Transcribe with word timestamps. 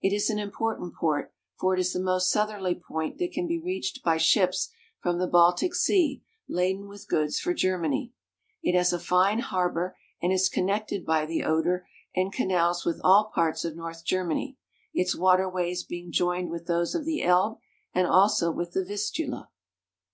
It 0.00 0.14
is 0.14 0.30
an 0.30 0.38
important 0.38 0.94
port, 0.94 1.34
for 1.60 1.74
it 1.74 1.80
is 1.80 1.92
the 1.92 2.00
most 2.00 2.30
southerly 2.30 2.74
point 2.74 3.18
that 3.18 3.32
can 3.32 3.46
be 3.46 3.58
reached 3.60 4.02
by 4.02 4.16
ships 4.16 4.70
from 5.02 5.18
the 5.18 5.26
Baltic 5.26 5.74
Sea 5.74 6.22
laden 6.48 6.88
with 6.88 7.06
goods 7.06 7.38
for 7.38 7.52
Germany. 7.52 8.10
It 8.62 8.74
has 8.74 8.94
a 8.94 8.98
fine 8.98 9.40
harbor, 9.40 9.94
and 10.22 10.32
is 10.32 10.48
connected 10.48 11.04
by 11.04 11.26
the 11.26 11.44
Oder 11.44 11.86
and 12.14 12.32
canals 12.32 12.86
with 12.86 13.02
all 13.04 13.30
parts 13.34 13.66
of 13.66 13.76
North 13.76 14.02
Germany, 14.02 14.56
its 14.94 15.14
water 15.14 15.46
ways 15.46 15.84
being 15.84 16.10
joined 16.10 16.48
with 16.48 16.66
those 16.66 16.94
of 16.94 17.04
the 17.04 17.22
Elbe, 17.22 17.58
and 17.92 18.06
also 18.06 18.50
with 18.50 18.72
the 18.72 18.82
Vistula. 18.82 19.50